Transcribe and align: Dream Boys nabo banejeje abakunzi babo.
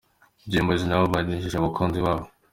Dream 0.49 0.65
Boys 0.67 0.83
nabo 0.87 1.05
banejeje 1.13 1.55
abakunzi 1.57 1.99
babo. 2.05 2.25